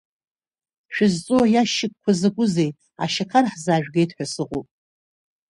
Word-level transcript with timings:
Шәызҵоу 0.93 1.41
аиашьыкьқәа 1.45 2.11
закәызеи, 2.19 2.71
ашьақар 3.03 3.45
ҳзаажәгеит 3.51 4.11
ҳәа 4.15 4.25
сыҟоуп? 4.33 4.67